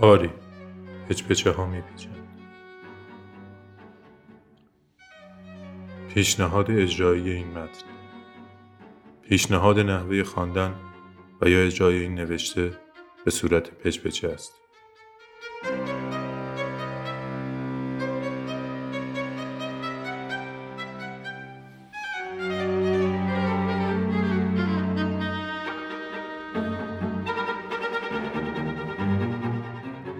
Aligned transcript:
آری 0.00 0.30
پچپچه 1.08 1.50
ها 1.50 1.66
می 1.66 1.80
پیچند. 1.80 2.28
پیشنهاد 6.14 6.70
اجرایی 6.70 7.30
این 7.30 7.50
متن 7.50 7.84
پیشنهاد 9.22 9.78
نحوه 9.78 10.22
خواندن 10.22 10.74
و 11.40 11.48
یا 11.48 11.58
اجرای 11.58 11.98
این 11.98 12.14
نوشته 12.14 12.72
به 13.24 13.30
صورت 13.30 13.70
پچپچه 13.70 14.28
است 14.28 14.52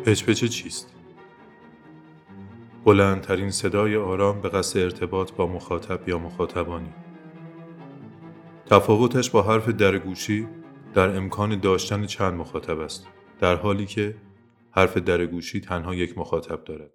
پچپچه 0.08 0.48
چیست؟ 0.48 0.94
بلندترین 2.84 3.50
صدای 3.50 3.96
آرام 3.96 4.40
به 4.40 4.48
قصد 4.48 4.78
ارتباط 4.78 5.32
با 5.32 5.46
مخاطب 5.46 6.08
یا 6.08 6.18
مخاطبانی. 6.18 6.92
تفاوتش 8.66 9.30
با 9.30 9.42
حرف 9.42 9.68
درگوشی 9.68 10.48
در 10.94 11.16
امکان 11.16 11.60
داشتن 11.60 12.06
چند 12.06 12.34
مخاطب 12.34 12.80
است 12.80 13.06
در 13.40 13.56
حالی 13.56 13.86
که 13.86 14.16
حرف 14.70 14.96
درگوشی 14.96 15.60
تنها 15.60 15.94
یک 15.94 16.18
مخاطب 16.18 16.64
دارد. 16.64 16.90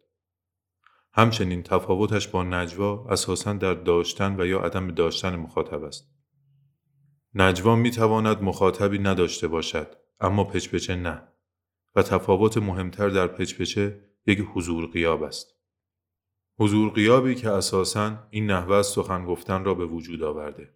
همچنین 1.13 1.63
تفاوتش 1.63 2.27
با 2.27 2.43
نجوا 2.43 3.05
اساسا 3.09 3.53
در 3.53 3.73
داشتن 3.73 4.41
و 4.41 4.45
یا 4.45 4.59
عدم 4.59 4.87
داشتن 4.87 5.35
مخاطب 5.35 5.83
است. 5.83 6.11
نجوا 7.35 7.75
می 7.75 7.91
تواند 7.91 8.43
مخاطبی 8.43 8.99
نداشته 8.99 9.47
باشد 9.47 9.95
اما 10.19 10.43
پچپچه 10.43 10.95
نه. 10.95 11.32
و 11.95 12.03
تفاوت 12.03 12.57
مهمتر 12.57 13.09
در 13.09 13.27
پچپچه 13.27 13.99
یک 14.25 14.45
حضور 14.53 14.91
قیاب 14.91 15.23
است. 15.23 15.53
حضور 16.59 16.91
قیابی 16.91 17.35
که 17.35 17.49
اساساً 17.49 18.27
این 18.29 18.51
نحوه 18.51 18.75
از 18.75 18.87
سخن 18.87 19.25
گفتن 19.25 19.63
را 19.63 19.73
به 19.73 19.85
وجود 19.85 20.23
آورده. 20.23 20.73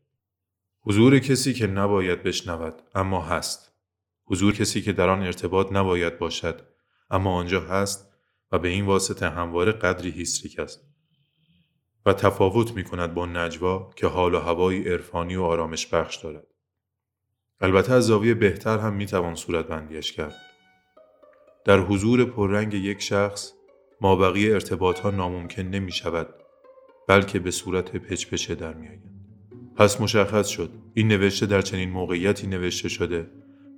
حضور 0.82 1.20
کسی 1.20 1.54
که 1.54 1.68
نباید 1.68 2.24
بشنود 2.24 2.82
اما 2.96 3.22
هست. 3.22 3.72
حضور 4.26 4.54
کسی 4.54 4.82
که 4.82 4.94
در 4.94 5.10
آن 5.10 5.24
ارتباط 5.24 5.72
نباید 5.72 6.20
باشد 6.20 6.62
اما 7.10 7.36
آنجا 7.36 7.62
هست 7.62 8.14
و 8.52 8.60
به 8.60 8.68
این 8.68 8.86
واسطه 8.86 9.30
همواره 9.30 9.72
قدری 9.72 10.12
هیستریک 10.12 10.60
است. 10.60 10.82
و 12.06 12.14
تفاوت 12.14 12.72
می 12.72 12.84
کند 12.84 13.14
با 13.14 13.26
نجوا 13.26 13.92
که 13.96 14.08
حال 14.08 14.34
و 14.34 14.40
هوایی 14.40 14.90
عرفانی 14.90 15.36
و 15.36 15.44
آرامش 15.44 15.88
بخش 15.88 16.16
دارد. 16.16 16.48
البته 17.62 17.94
از 17.94 18.06
زاویه 18.06 18.34
بهتر 18.34 18.78
هم 18.78 18.94
می 18.94 19.06
توان 19.06 19.36
صورت 19.36 19.68
بندیش 19.68 20.12
کرد. 20.12 20.47
در 21.68 21.80
حضور 21.80 22.26
پررنگ 22.26 22.74
یک 22.74 23.02
شخص 23.02 23.54
مابقی 24.02 24.52
ارتباط 24.52 25.00
ها 25.00 25.12
ناممکن 25.12 25.62
نمی 25.62 25.92
شود 25.92 26.28
بلکه 27.08 27.40
به 27.40 27.52
صورت 27.52 27.98
پچپچه 27.98 28.56
در 28.56 28.74
می 28.74 28.88
آید. 28.88 29.02
پس 29.76 30.02
مشخص 30.02 30.48
شد 30.48 30.70
این 30.94 31.08
نوشته 31.08 31.46
در 31.46 31.62
چنین 31.62 31.90
موقعیتی 31.90 32.48
نوشته 32.48 32.90
شده 32.90 33.28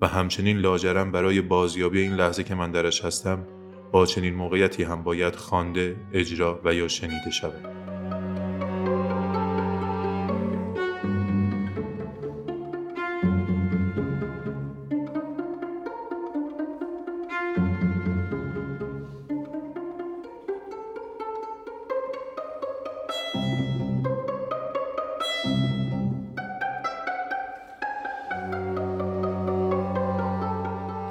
و 0.02 0.08
همچنین 0.08 0.58
لاجرم 0.58 1.12
برای 1.12 1.42
بازیابی 1.42 2.02
این 2.02 2.14
لحظه 2.14 2.44
که 2.44 2.56
من 2.56 2.72
درش 2.72 3.06
هستم 3.06 3.48
با 3.92 4.06
چنین 4.06 4.36
موقعیتی 4.36 4.84
هم 4.84 5.04
باید 5.04 5.36
خوانده، 5.36 5.96
اجرا 6.14 6.62
و 6.66 6.74
یا 6.74 6.88
شنیده 6.88 7.32
شود. 7.32 7.79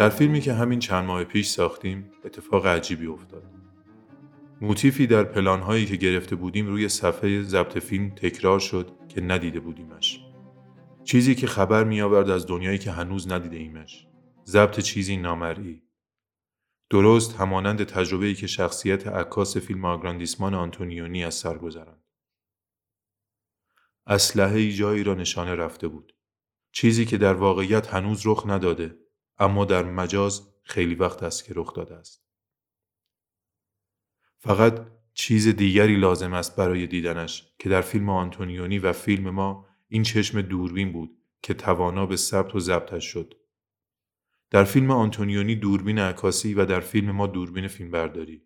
در 0.09 0.15
فیلمی 0.15 0.41
که 0.41 0.53
همین 0.53 0.79
چند 0.79 1.05
ماه 1.05 1.25
پیش 1.25 1.47
ساختیم 1.47 2.11
اتفاق 2.25 2.67
عجیبی 2.67 3.07
افتاد. 3.07 3.43
موتیفی 4.61 5.07
در 5.07 5.25
پلانهایی 5.25 5.87
که 5.87 5.97
گرفته 5.97 6.37
بودیم 6.37 6.67
روی 6.67 6.89
صفحه 6.89 7.43
ضبط 7.43 7.79
فیلم 7.79 8.11
تکرار 8.11 8.61
شد 8.61 8.91
که 9.09 9.21
ندیده 9.21 9.61
بودیمش. 9.61 10.21
چیزی 11.05 11.35
که 11.35 11.47
خبر 11.47 11.85
می 11.85 12.01
آورد 12.01 12.31
از 12.31 12.47
دنیایی 12.47 12.79
که 12.79 12.91
هنوز 12.91 13.33
ندیده 13.33 13.57
ایمش. 13.57 14.07
ضبط 14.47 14.81
چیزی 14.81 15.17
نامرئی. 15.17 15.83
درست 16.91 17.37
همانند 17.37 17.85
تجربه‌ای 17.85 18.35
که 18.35 18.47
شخصیت 18.47 19.07
عکاس 19.07 19.57
فیلم 19.57 19.85
آگراندیسمان 19.85 20.55
آنتونیونی 20.55 21.25
از 21.25 21.35
سر 21.35 21.59
گذراند. 21.59 22.05
اسلحه 24.07 24.73
جایی 24.73 25.05
را 25.05 25.15
نشانه 25.15 25.55
رفته 25.55 25.89
بود. 25.89 26.17
چیزی 26.73 27.05
که 27.05 27.17
در 27.17 27.35
واقعیت 27.35 27.95
هنوز 27.95 28.27
رخ 28.27 28.45
نداده 28.47 29.08
اما 29.39 29.65
در 29.65 29.83
مجاز 29.83 30.49
خیلی 30.63 30.95
وقت 30.95 31.23
است 31.23 31.45
که 31.45 31.53
رخ 31.57 31.75
داده 31.75 31.95
است. 31.95 32.29
فقط 34.39 34.87
چیز 35.15 35.49
دیگری 35.49 35.97
لازم 35.97 36.33
است 36.33 36.57
برای 36.57 36.87
دیدنش 36.87 37.53
که 37.59 37.69
در 37.69 37.81
فیلم 37.81 38.11
آنتونیونی 38.11 38.79
و 38.79 38.93
فیلم 38.93 39.31
ما 39.31 39.67
این 39.89 40.03
چشم 40.03 40.43
دوربین 40.43 40.93
بود 40.93 41.19
که 41.43 41.55
توانا 41.55 42.07
به 42.07 42.17
ثبت 42.17 42.55
و 42.55 42.61
ضبطش 42.61 43.05
شد. 43.05 43.35
در 44.51 44.65
فیلم 44.65 44.91
آنتونیونی 44.91 45.57
دوربین 45.57 45.99
عکاسی 45.99 46.55
و 46.55 46.65
در 46.65 46.81
فیلم 46.81 47.11
ما 47.11 47.27
دوربین 47.27 47.69
فیلمبرداری. 47.69 48.43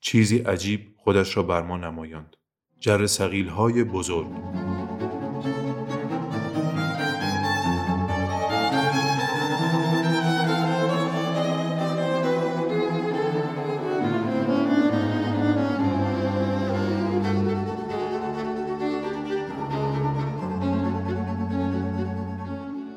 چیزی 0.00 0.38
عجیب 0.38 0.94
خودش 0.96 1.36
را 1.36 1.42
بر 1.42 1.62
ما 1.62 1.76
نمایاند. 1.76 2.36
جر 2.78 3.06
سقیل 3.06 3.48
های 3.48 3.84
بزرگ. 3.84 4.71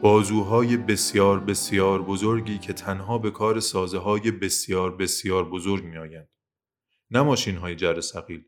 بازوهای 0.06 0.78
بسیار 0.78 1.40
بسیار 1.40 2.02
بزرگی 2.02 2.58
که 2.58 2.74
تنها 2.74 3.18
به 3.18 3.32
کار 3.32 3.60
سازه 3.60 3.98
های 3.98 4.32
بسیار 4.32 4.96
بسیار 4.96 5.50
بزرگ 5.50 5.84
می 5.84 5.98
آیند. 5.98 6.30
نه 7.12 7.22
ماشین 7.22 7.58
های 7.58 7.76
جر 7.76 8.02
سقیل. 8.02 8.46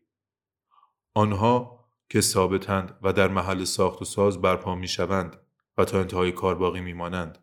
آنها 1.14 1.86
که 2.10 2.22
ثابتند 2.22 3.00
و 3.02 3.14
در 3.14 3.28
محل 3.28 3.64
ساخت 3.64 4.02
و 4.02 4.06
ساز 4.06 4.42
برپا 4.42 4.76
می 4.76 4.88
شوند 4.88 5.36
و 5.78 5.86
تا 5.86 6.00
انتهای 6.00 6.32
کار 6.32 6.56
باقی 6.56 6.82
می 6.82 6.94
مانند. 6.94 7.38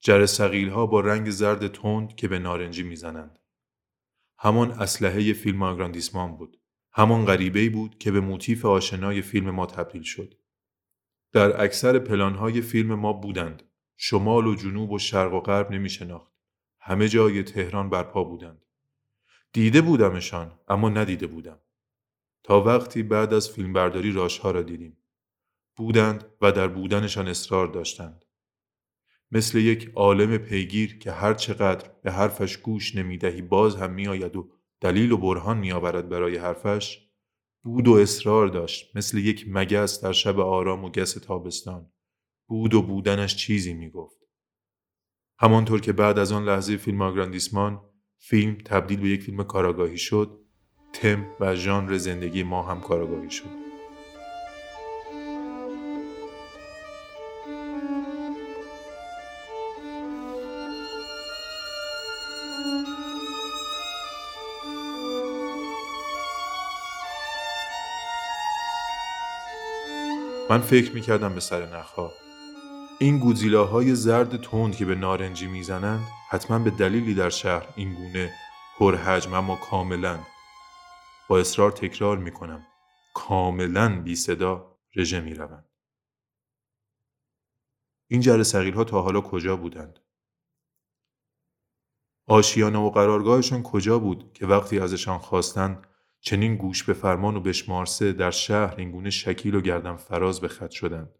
جر 0.00 0.26
سقیل 0.26 0.68
ها 0.68 0.86
با 0.86 1.00
رنگ 1.00 1.30
زرد 1.30 1.68
تند 1.68 2.14
که 2.14 2.28
به 2.28 2.38
نارنجی 2.38 2.82
می 2.82 2.96
زنند. 2.96 3.38
همان 4.38 4.70
اسلحه 4.70 5.32
فیلم 5.32 5.62
آگراندیسمان 5.62 6.36
بود. 6.36 6.60
همان 6.92 7.24
غریبه 7.24 7.68
بود 7.68 7.98
که 7.98 8.10
به 8.10 8.20
موتیف 8.20 8.64
آشنای 8.64 9.22
فیلم 9.22 9.50
ما 9.50 9.66
تبدیل 9.66 10.02
شد. 10.02 10.34
در 11.32 11.62
اکثر 11.62 11.98
پلانهای 11.98 12.60
فیلم 12.60 12.94
ما 12.94 13.12
بودند. 13.12 13.62
شمال 13.96 14.46
و 14.46 14.54
جنوب 14.54 14.92
و 14.92 14.98
شرق 14.98 15.34
و 15.34 15.40
غرب 15.40 15.70
نمی 15.70 15.90
شناخت. 15.90 16.32
همه 16.80 17.08
جای 17.08 17.42
تهران 17.42 17.90
برپا 17.90 18.24
بودند. 18.24 18.64
دیده 19.52 19.80
بودمشان 19.80 20.58
اما 20.68 20.88
ندیده 20.88 21.26
بودم. 21.26 21.58
تا 22.42 22.62
وقتی 22.62 23.02
بعد 23.02 23.34
از 23.34 23.50
فیلمبرداری 23.50 24.12
راشها 24.12 24.50
را 24.50 24.62
دیدیم. 24.62 24.96
بودند 25.76 26.24
و 26.40 26.52
در 26.52 26.68
بودنشان 26.68 27.28
اصرار 27.28 27.66
داشتند. 27.66 28.24
مثل 29.32 29.58
یک 29.58 29.92
عالم 29.94 30.38
پیگیر 30.38 30.98
که 30.98 31.12
هر 31.12 31.34
چقدر 31.34 31.90
به 32.02 32.12
حرفش 32.12 32.56
گوش 32.56 32.94
نمی‌دهی 32.94 33.42
باز 33.42 33.76
هم 33.76 33.92
میآید 33.92 34.36
و 34.36 34.50
دلیل 34.80 35.12
و 35.12 35.16
برهان 35.16 35.58
میآورد 35.58 36.08
برای 36.08 36.36
حرفش 36.36 37.05
بود 37.66 37.88
و 37.88 37.92
اصرار 37.92 38.48
داشت 38.48 38.96
مثل 38.96 39.18
یک 39.18 39.44
مگس 39.48 40.00
در 40.00 40.12
شب 40.12 40.40
آرام 40.40 40.84
و 40.84 40.90
گس 40.90 41.12
تابستان. 41.12 41.90
بود 42.48 42.74
و 42.74 42.82
بودنش 42.82 43.36
چیزی 43.36 43.74
می‌گفت. 43.74 44.16
همانطور 45.38 45.80
که 45.80 45.92
بعد 45.92 46.18
از 46.18 46.32
آن 46.32 46.44
لحظه 46.44 46.76
فیلم 46.76 47.02
آگراندیسمان 47.02 47.80
فیلم 48.18 48.58
تبدیل 48.64 49.00
به 49.00 49.08
یک 49.08 49.22
فیلم 49.22 49.44
کاراگاهی 49.44 49.98
شد 49.98 50.40
تم 50.92 51.26
و 51.40 51.54
ژانر 51.54 51.98
زندگی 51.98 52.42
ما 52.42 52.62
هم 52.62 52.80
کاراگاهی 52.80 53.30
شد. 53.30 53.65
من 70.56 70.62
فکر 70.62 70.92
می‌کردم 70.92 71.34
به 71.34 71.40
سر 71.40 71.76
نخها 71.76 72.12
این 73.00 73.18
گوزیلاهای 73.18 73.94
زرد 73.94 74.42
تند 74.42 74.76
که 74.76 74.84
به 74.84 74.94
نارنجی 74.94 75.46
می‌زنند 75.46 76.00
حتما 76.30 76.58
به 76.58 76.70
دلیلی 76.70 77.14
در 77.14 77.30
شهر 77.30 77.68
این 77.76 77.94
گونه 77.94 78.32
پرحجم 78.78 79.34
اما 79.34 79.56
کاملا 79.70 80.18
با 81.28 81.38
اصرار 81.38 81.72
تکرار 81.72 82.18
می‌کنم 82.18 82.66
کاملا 83.14 84.02
بی 84.02 84.16
صدا 84.16 84.78
رژه 84.94 85.20
می 85.20 85.34
روند. 85.34 85.68
این 88.08 88.20
جر 88.20 88.42
سقیل 88.42 88.74
ها 88.74 88.84
تا 88.84 89.02
حالا 89.02 89.20
کجا 89.20 89.56
بودند؟ 89.56 89.98
آشیانه 92.26 92.78
و 92.78 92.90
قرارگاهشان 92.90 93.62
کجا 93.62 93.98
بود 93.98 94.32
که 94.32 94.46
وقتی 94.46 94.78
ازشان 94.78 95.18
خواستند 95.18 95.86
چنین 96.26 96.56
گوش 96.56 96.84
به 96.84 96.92
فرمان 96.92 97.36
و 97.36 97.40
بشمارسه 97.40 98.12
در 98.12 98.30
شهر 98.30 98.74
اینگونه 98.78 99.10
شکیل 99.10 99.54
و 99.54 99.60
گردن 99.60 99.96
فراز 99.96 100.40
به 100.40 100.48
خط 100.48 100.70
شدند. 100.70 101.18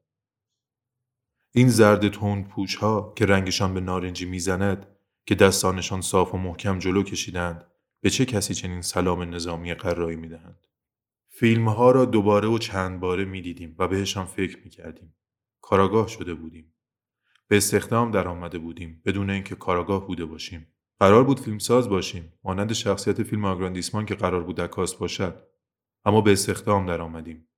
این 1.54 1.68
زرد 1.68 2.08
تند 2.08 2.48
پوش 2.48 2.74
ها 2.74 3.12
که 3.16 3.26
رنگشان 3.26 3.74
به 3.74 3.80
نارنجی 3.80 4.24
می‌زند 4.24 4.86
که 5.26 5.34
دستانشان 5.34 6.00
صاف 6.00 6.34
و 6.34 6.38
محکم 6.38 6.78
جلو 6.78 7.02
کشیدند 7.02 7.66
به 8.00 8.10
چه 8.10 8.24
کسی 8.24 8.54
چنین 8.54 8.82
سلام 8.82 9.34
نظامی 9.34 9.74
قرایی 9.74 10.16
می‌دهند 10.16 10.66
فیلم 11.28 11.68
ها 11.68 11.90
را 11.90 12.04
دوباره 12.04 12.48
و 12.48 12.58
چند 12.58 13.00
باره 13.00 13.24
می 13.24 13.42
دیدیم 13.42 13.76
و 13.78 13.88
بهشان 13.88 14.26
فکر 14.26 14.58
می 14.64 14.70
کردیم. 14.70 15.16
کاراگاه 15.60 16.08
شده 16.08 16.34
بودیم. 16.34 16.74
به 17.48 17.56
استخدام 17.56 18.10
در 18.10 18.28
آمده 18.28 18.58
بودیم 18.58 19.02
بدون 19.04 19.30
اینکه 19.30 19.54
کاراگاه 19.54 20.06
بوده 20.06 20.24
باشیم. 20.24 20.75
قرار 21.00 21.24
بود 21.24 21.40
فیلمساز 21.40 21.88
باشیم 21.88 22.32
مانند 22.44 22.72
شخصیت 22.72 23.22
فیلم 23.22 23.44
آگراندیسمان 23.44 24.06
که 24.06 24.14
قرار 24.14 24.44
بود 24.44 24.60
عکاس 24.60 24.94
باشد 24.94 25.46
اما 26.04 26.20
به 26.20 26.32
استخدام 26.32 26.86
در 26.86 27.00
آمدیم. 27.00 27.48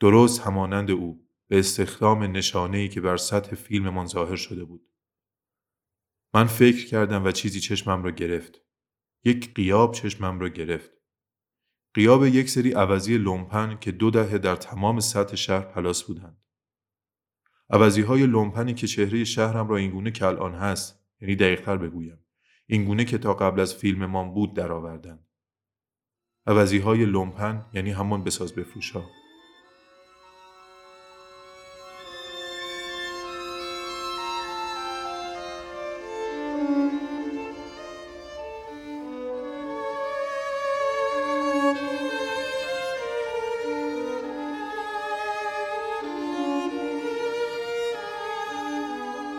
درست 0.00 0.40
همانند 0.40 0.90
او 0.90 1.28
به 1.48 1.58
استخدام 1.58 2.22
نشانه 2.22 2.78
ای 2.78 2.88
که 2.88 3.00
بر 3.00 3.16
سطح 3.16 3.56
فیلممان 3.56 4.06
ظاهر 4.06 4.36
شده 4.36 4.64
بود. 4.64 4.88
من 6.34 6.44
فکر 6.44 6.86
کردم 6.86 7.24
و 7.24 7.30
چیزی 7.30 7.60
چشمم 7.60 8.02
را 8.02 8.10
گرفت. 8.10 8.62
یک 9.24 9.54
غیاب 9.54 9.94
چشمم 9.94 10.40
را 10.40 10.48
گرفت. 10.48 10.90
غیاب 11.94 12.24
یک 12.24 12.50
سری 12.50 12.72
عوضی 12.72 13.18
لومپن 13.18 13.78
که 13.80 13.92
دو 13.92 14.10
دهه 14.10 14.38
در 14.38 14.56
تمام 14.56 15.00
سطح 15.00 15.36
شهر 15.36 15.64
پلاس 15.64 16.02
بودند. 16.02 16.42
عوضی 17.70 18.02
های 18.02 18.26
لومپنی 18.26 18.74
که 18.74 18.86
چهره 18.86 19.24
شهرم 19.24 19.68
را 19.68 19.76
اینگونه 19.76 20.10
که 20.10 20.26
الان 20.26 20.54
هست 20.54 21.06
یعنی 21.20 21.36
دقیقتر 21.36 21.76
بگویم 21.76 22.21
اینگونه 22.72 23.04
که 23.04 23.18
تا 23.18 23.34
قبل 23.34 23.60
از 23.60 23.74
فیلممان 23.74 24.34
بود 24.34 24.54
درآوردند. 24.54 25.26
عوضی 26.46 26.78
های 26.78 27.04
لومپن 27.04 27.66
یعنی 27.72 27.90
همان 27.90 28.24
بساز 28.24 28.54
بفروش 28.54 28.90
ها. 28.90 29.04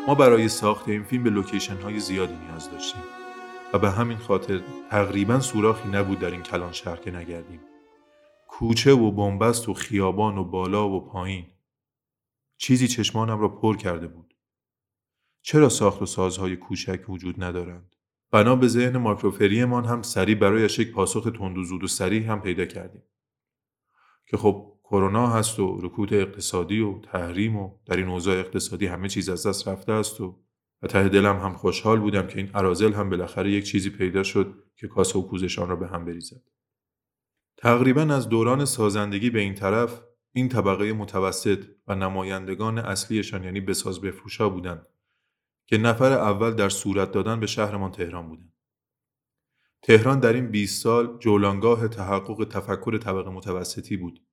ما 0.08 0.16
برای 0.16 0.50
ساخت 0.50 0.90
این 0.90 1.04
فیلم 1.04 1.24
به 1.24 1.30
لوکیشن 1.30 1.82
های 1.82 2.00
زیادی 2.00 2.36
نیاز 2.36 2.72
داشتیم 2.72 3.23
و 3.74 3.80
به 3.80 3.92
همین 3.92 4.18
خاطر 4.18 4.62
تقریبا 4.90 5.40
سوراخی 5.40 5.90
نبود 5.90 6.20
در 6.20 6.32
این 6.32 6.44
کلان 6.44 6.72
شهر 6.72 6.96
که 6.96 7.12
نگردیم. 7.12 7.62
کوچه 8.48 8.94
و 8.94 9.12
بنبست 9.12 9.70
و 9.70 9.74
خیابان 9.74 10.38
و 10.38 10.44
بالا 10.44 10.90
و 10.90 11.08
پایین. 11.08 11.46
چیزی 12.58 12.88
چشمانم 12.88 13.40
را 13.40 13.48
پر 13.48 13.78
کرده 13.78 14.08
بود. 14.08 14.36
چرا 15.42 15.70
ساخت 15.70 16.02
و 16.02 16.06
سازهای 16.06 16.56
کوچک 16.56 17.10
وجود 17.10 17.44
ندارند؟ 17.44 17.96
بنا 18.32 18.56
به 18.56 18.68
ذهن 18.68 18.98
ماکروفریمان 18.98 19.86
هم 19.86 20.02
سریع 20.02 20.36
برایش 20.36 20.80
یک 20.80 20.92
پاسخ 20.92 21.32
تند 21.40 21.58
و 21.58 21.64
زود 21.64 21.84
و 21.84 21.88
سریع 21.88 22.24
هم 22.24 22.42
پیدا 22.42 22.66
کردیم. 22.66 23.04
که 24.26 24.38
خب 24.38 24.74
کرونا 24.84 25.28
هست 25.28 25.60
و 25.60 25.80
رکود 25.82 26.14
اقتصادی 26.14 26.80
و 26.80 27.00
تحریم 27.00 27.56
و 27.56 27.78
در 27.86 27.98
این 27.98 28.08
اوضاع 28.08 28.40
اقتصادی 28.40 28.86
همه 28.86 29.10
چیز 29.10 29.30
از 29.30 29.48
دست 29.48 29.68
رفته 29.68 29.92
است 29.92 30.22
و 30.22 30.44
و 30.84 30.88
ته 30.88 31.10
دلم 31.10 31.40
هم 31.40 31.54
خوشحال 31.54 32.00
بودم 32.00 32.28
که 32.28 32.40
این 32.40 32.50
عرازل 32.50 32.94
هم 32.94 33.10
بالاخره 33.10 33.52
یک 33.52 33.64
چیزی 33.64 33.90
پیدا 33.90 34.24
شد 34.24 34.64
که 34.76 34.88
کاسه 34.88 35.20
و 35.20 35.22
کوزشان 35.22 35.70
را 35.70 35.76
به 35.76 35.88
هم 35.88 36.06
بریزد. 36.06 36.42
تقریبا 37.58 38.02
از 38.02 38.30
دوران 38.30 38.66
سازندگی 38.66 39.30
به 39.30 39.40
این 39.40 39.56
طرف 39.56 40.02
این 40.34 40.50
طبقه 40.50 40.94
متوسط 40.94 41.66
و 41.88 41.96
نمایندگان 41.96 42.78
اصلیشان 42.78 43.44
یعنی 43.44 43.62
بساز 43.62 44.02
بفروشا 44.02 44.50
بودند 44.50 44.88
که 45.66 45.78
نفر 45.78 46.12
اول 46.12 46.54
در 46.54 46.70
صورت 46.70 47.12
دادن 47.12 47.40
به 47.40 47.48
شهرمان 47.48 47.92
تهران 47.92 48.28
بودند. 48.30 48.54
تهران 49.82 50.20
در 50.20 50.34
این 50.34 50.52
20 50.52 50.84
سال 50.84 51.18
جولانگاه 51.20 51.88
تحقق 51.88 52.48
تفکر 52.50 52.98
طبقه 52.98 53.30
متوسطی 53.30 53.98
بود 53.98 54.24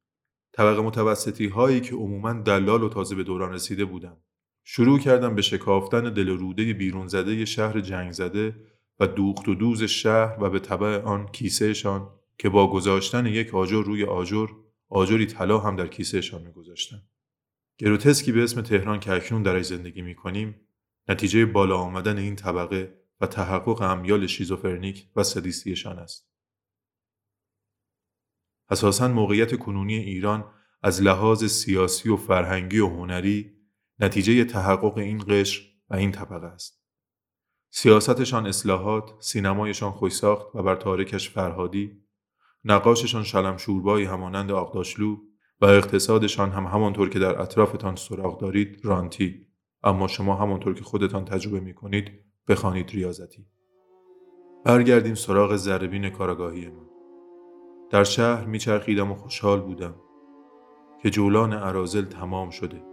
طبقه 0.52 0.82
متوسطی 0.82 1.46
هایی 1.46 1.80
که 1.80 1.94
عموما 1.94 2.32
دلال 2.32 2.82
و 2.82 2.88
تازه 2.88 3.14
به 3.14 3.24
دوران 3.24 3.52
رسیده 3.52 3.84
بودند. 3.84 4.22
شروع 4.64 4.98
کردم 4.98 5.34
به 5.34 5.42
شکافتن 5.42 6.12
دل 6.12 6.28
روده 6.28 6.72
بیرون 6.72 7.08
زده 7.08 7.44
شهر 7.44 7.80
جنگ 7.80 8.12
زده 8.12 8.56
و 9.00 9.06
دوخت 9.06 9.48
و 9.48 9.54
دوز 9.54 9.82
شهر 9.82 10.44
و 10.44 10.50
به 10.50 10.58
طبع 10.58 11.02
آن 11.02 11.26
کیسهشان 11.26 12.10
که 12.38 12.48
با 12.48 12.72
گذاشتن 12.72 13.26
یک 13.26 13.54
آجر 13.54 13.82
روی 13.84 14.04
آجر 14.04 14.48
آجری 14.88 15.26
طلا 15.26 15.58
هم 15.58 15.76
در 15.76 15.86
کیسهشان 15.86 16.42
میگذاشتن. 16.42 17.02
گروتسکی 17.78 18.32
به 18.32 18.42
اسم 18.42 18.60
تهران 18.62 19.00
که 19.00 19.12
اکنون 19.12 19.42
درش 19.42 19.66
زندگی 19.66 20.02
می 20.02 20.14
کنیم 20.14 20.60
نتیجه 21.08 21.46
بالا 21.46 21.76
آمدن 21.78 22.18
این 22.18 22.36
طبقه 22.36 22.94
و 23.20 23.26
تحقق 23.26 23.82
امیال 23.82 24.26
شیزوفرنیک 24.26 25.08
و 25.16 25.24
سدیستیشان 25.24 25.98
است. 25.98 26.30
اساسا 28.70 29.08
موقعیت 29.08 29.58
کنونی 29.58 29.96
ایران 29.96 30.44
از 30.82 31.02
لحاظ 31.02 31.44
سیاسی 31.44 32.08
و 32.08 32.16
فرهنگی 32.16 32.78
و 32.78 32.88
هنری 32.88 33.59
نتیجه 34.00 34.44
تحقق 34.44 34.98
این 34.98 35.24
قشر 35.28 35.62
و 35.90 35.94
این 35.94 36.12
طبقه 36.12 36.46
است. 36.46 36.80
سیاستشان 37.70 38.46
اصلاحات، 38.46 39.10
سینمایشان 39.20 39.92
خوشساخت 39.92 40.54
و 40.54 40.62
بر 40.62 40.76
تارکش 40.76 41.30
فرهادی، 41.30 42.00
نقاششان 42.64 43.22
شلم 43.24 43.56
شوربایی 43.56 44.04
همانند 44.04 44.50
آقداشلو 44.50 45.16
و 45.60 45.66
اقتصادشان 45.66 46.50
هم 46.50 46.64
همانطور 46.64 47.08
که 47.08 47.18
در 47.18 47.40
اطرافتان 47.40 47.96
سراغ 47.96 48.40
دارید 48.40 48.80
رانتی 48.84 49.46
اما 49.82 50.08
شما 50.08 50.36
همانطور 50.36 50.74
که 50.74 50.84
خودتان 50.84 51.24
تجربه 51.24 51.60
می 51.60 51.74
کنید 51.74 52.10
بخوانید 52.48 52.90
ریاضتی. 52.90 53.46
برگردیم 54.64 55.14
سراغ 55.14 55.56
زربین 55.56 56.10
کاراگاهی 56.10 56.68
ما. 56.68 56.90
در 57.90 58.04
شهر 58.04 58.44
میچرخیدم 58.44 59.12
و 59.12 59.14
خوشحال 59.14 59.60
بودم 59.60 59.94
که 61.02 61.10
جولان 61.10 61.52
عرازل 61.52 62.04
تمام 62.04 62.50
شده 62.50 62.89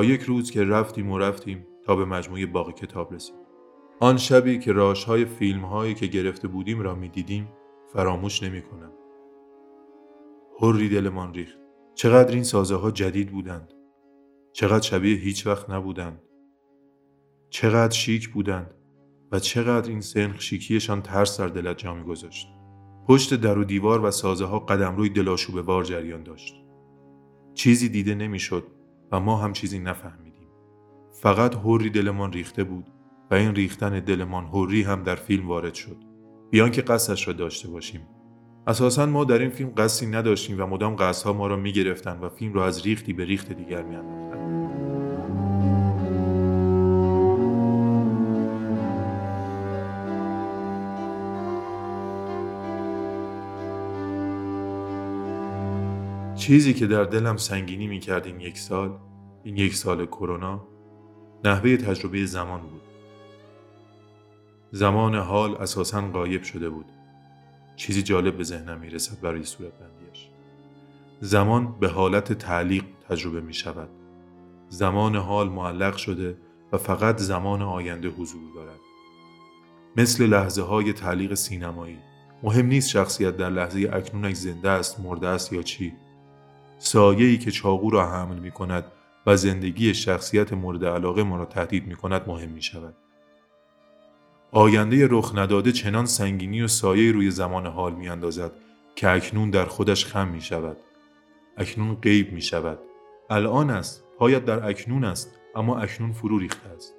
یک 0.00 0.22
روز 0.22 0.50
که 0.50 0.64
رفتیم 0.64 1.10
و 1.10 1.18
رفتیم 1.18 1.66
تا 1.86 1.96
به 1.96 2.04
مجموعه 2.04 2.46
باقی 2.46 2.72
کتاب 2.72 3.14
رسید 3.14 3.36
آن 4.00 4.16
شبی 4.16 4.58
که 4.58 4.72
راشهای 4.72 5.24
فیلم 5.24 5.64
هایی 5.64 5.94
که 5.94 6.06
گرفته 6.06 6.48
بودیم 6.48 6.80
را 6.80 6.94
می‌دیدیم 6.94 7.48
فراموش 7.92 8.42
نمی 8.42 8.62
کنم. 8.62 8.92
هری 10.60 10.88
دلمان 10.88 11.34
ریخت. 11.34 11.58
چقدر 11.94 12.34
این 12.34 12.44
سازه 12.44 12.76
ها 12.76 12.90
جدید 12.90 13.32
بودند. 13.32 13.72
چقدر 14.52 14.80
شبیه 14.80 15.16
هیچ 15.16 15.46
وقت 15.46 15.70
نبودند. 15.70 16.22
چقدر 17.50 17.92
شیک 17.92 18.28
بودند 18.28 18.74
و 19.32 19.38
چقدر 19.38 19.90
این 19.90 20.00
سنخ 20.00 20.40
شیکیشان 20.40 21.02
ترس 21.02 21.40
در 21.40 21.46
دلت 21.46 21.78
جا 21.78 21.94
می 21.94 22.04
گذاشت. 22.04 22.48
پشت 23.08 23.34
در 23.34 23.58
و 23.58 23.64
دیوار 23.64 24.04
و 24.04 24.10
سازه 24.10 24.44
ها 24.44 24.58
قدم 24.58 24.96
روی 24.96 25.08
دلاشوب 25.08 25.62
بار 25.62 25.84
جریان 25.84 26.22
داشت. 26.22 26.54
چیزی 27.54 27.88
دیده 27.88 28.14
نمی‌شد 28.14 28.66
و 29.12 29.20
ما 29.20 29.36
هم 29.36 29.52
چیزی 29.52 29.78
نفهمیدیم. 29.78 30.48
فقط 31.22 31.54
هوری 31.54 31.90
دلمان 31.90 32.32
ریخته 32.32 32.64
بود 32.64 32.86
و 33.30 33.34
این 33.34 33.54
ریختن 33.54 34.00
دلمان 34.00 34.44
هوری 34.44 34.82
هم 34.82 35.02
در 35.02 35.14
فیلم 35.14 35.48
وارد 35.48 35.74
شد. 35.74 35.96
بیان 36.50 36.70
که 36.70 36.82
قصدش 36.82 37.28
را 37.28 37.34
داشته 37.34 37.68
باشیم. 37.68 38.00
اساسا 38.66 39.06
ما 39.06 39.24
در 39.24 39.38
این 39.38 39.50
فیلم 39.50 39.72
قصدی 39.76 40.06
نداشتیم 40.06 40.60
و 40.60 40.66
مدام 40.66 40.96
قصدها 40.96 41.32
ما 41.32 41.46
را 41.46 41.56
می‌گرفتند 41.56 42.24
و 42.24 42.28
فیلم 42.28 42.52
را 42.52 42.66
از 42.66 42.86
ریختی 42.86 43.12
به 43.12 43.24
ریخت 43.24 43.52
دیگر 43.52 43.82
میانداختند. 43.82 44.81
چیزی 56.42 56.74
که 56.74 56.86
در 56.86 57.04
دلم 57.04 57.36
سنگینی 57.36 57.86
می 57.86 58.00
کرد 58.00 58.26
این 58.26 58.40
یک 58.40 58.58
سال 58.58 58.98
این 59.44 59.56
یک 59.56 59.74
سال 59.74 60.06
کرونا 60.06 60.66
نحوه 61.44 61.76
تجربه 61.76 62.26
زمان 62.26 62.60
بود. 62.60 62.82
زمان 64.70 65.14
حال 65.14 65.54
اساسا 65.54 66.00
قایب 66.00 66.42
شده 66.42 66.68
بود. 66.68 66.84
چیزی 67.76 68.02
جالب 68.02 68.36
به 68.36 68.44
ذهنم 68.44 68.80
می 68.80 68.90
رسد 68.90 69.20
برای 69.20 69.44
صورت 69.44 69.72
بندیش 69.72 70.28
زمان 71.20 71.78
به 71.80 71.88
حالت 71.88 72.32
تعلیق 72.32 72.84
تجربه 73.08 73.40
می 73.40 73.54
شود 73.54 73.88
زمان 74.68 75.16
حال 75.16 75.48
معلق 75.48 75.96
شده 75.96 76.36
و 76.72 76.78
فقط 76.78 77.18
زمان 77.18 77.62
آینده 77.62 78.08
حضور 78.08 78.54
دارد. 78.54 78.80
مثل 79.96 80.26
لحظه 80.26 80.62
های 80.62 80.92
تعلیق 80.92 81.34
سینمایی. 81.34 81.98
مهم 82.42 82.66
نیست 82.66 82.88
شخصیت 82.88 83.36
در 83.36 83.50
لحظه 83.50 83.90
اکنونش 83.92 84.34
زنده 84.34 84.70
است 84.70 85.00
مرده 85.00 85.28
است 85.28 85.52
یا 85.52 85.62
چی. 85.62 85.92
سایه‌ای 86.84 87.38
که 87.38 87.50
چاقو 87.50 87.90
را 87.90 88.10
حمل 88.10 88.38
می 88.38 88.50
کند 88.50 88.84
و 89.26 89.36
زندگی 89.36 89.94
شخصیت 89.94 90.52
مورد 90.52 90.84
علاقه 90.84 91.22
ما 91.22 91.36
را 91.36 91.44
تهدید 91.44 91.86
می 91.86 91.94
کند 91.94 92.28
مهم 92.28 92.50
می 92.50 92.62
شود. 92.62 92.94
آینده 94.52 95.08
رخ 95.10 95.32
نداده 95.34 95.72
چنان 95.72 96.06
سنگینی 96.06 96.62
و 96.62 96.68
سایه 96.68 97.12
روی 97.12 97.30
زمان 97.30 97.66
حال 97.66 97.94
می 97.94 98.08
اندازد 98.08 98.52
که 98.96 99.10
اکنون 99.10 99.50
در 99.50 99.64
خودش 99.64 100.06
خم 100.06 100.28
می 100.28 100.40
شود. 100.40 100.76
اکنون 101.56 101.94
غیب 101.94 102.32
می 102.32 102.42
شود. 102.42 102.78
الان 103.30 103.70
است. 103.70 104.04
پایت 104.18 104.44
در 104.44 104.68
اکنون 104.68 105.04
است. 105.04 105.38
اما 105.54 105.78
اکنون 105.78 106.12
فرو 106.12 106.38
ریخته 106.38 106.68
است. 106.68 106.94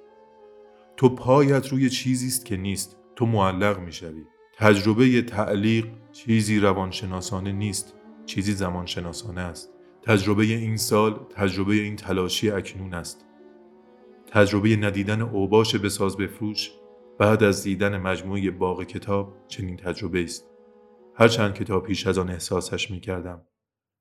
تو 0.96 1.08
پایت 1.08 1.68
روی 1.68 1.90
چیزی 1.90 2.26
است 2.26 2.44
که 2.46 2.56
نیست. 2.56 2.96
تو 3.16 3.26
معلق 3.26 3.78
می 3.78 3.92
شوی. 3.92 4.24
تجربه 4.56 5.22
تعلیق 5.22 5.86
چیزی 6.12 6.58
روانشناسانه 6.58 7.52
نیست. 7.52 7.94
چیزی 8.26 8.52
زمانشناسانه 8.52 9.40
است. 9.40 9.73
تجربه 10.06 10.42
این 10.42 10.76
سال 10.76 11.26
تجربه 11.30 11.74
این 11.74 11.96
تلاشی 11.96 12.50
اکنون 12.50 12.94
است. 12.94 13.24
تجربه 14.26 14.76
ندیدن 14.76 15.22
اوباش 15.22 15.76
به 15.76 15.88
ساز 15.88 16.16
بفروش 16.16 16.70
بعد 17.18 17.42
از 17.42 17.62
دیدن 17.62 17.98
مجموعه 17.98 18.50
باغ 18.50 18.82
کتاب 18.82 19.36
چنین 19.48 19.76
تجربه 19.76 20.24
است. 20.24 20.50
هرچند 21.14 21.54
کتاب 21.54 21.86
پیش 21.86 22.06
از 22.06 22.18
آن 22.18 22.30
احساسش 22.30 22.90
می 22.90 23.00
کردم. 23.00 23.42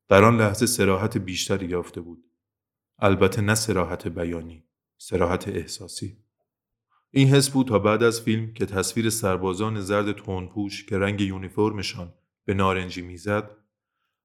در 0.10 0.24
آن 0.24 0.38
لحظه 0.38 0.66
سراحت 0.66 1.18
بیشتری 1.18 1.66
یافته 1.66 2.02
بود. 2.02 2.24
البته 3.00 3.42
نه 3.42 3.56
سراحت 3.56 4.08
بیانی، 4.08 4.64
سراحت 4.98 5.48
احساسی. 5.48 6.18
این 7.12 7.28
حس 7.28 7.50
بود 7.50 7.68
تا 7.68 7.80
بعد 7.80 8.04
از 8.04 8.22
فیلم 8.22 8.54
که 8.54 8.66
تصویر 8.66 9.10
سربازان 9.10 9.82
زرد 9.82 10.12
تونپوش 10.12 10.86
که 10.86 10.98
رنگ 10.98 11.22
یونیفرمشان 11.22 12.14
به 12.46 12.54
نارنجی 12.54 13.02
می‌زد 13.02 13.63